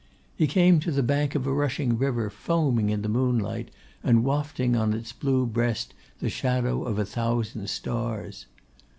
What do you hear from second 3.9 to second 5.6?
and wafting on its blue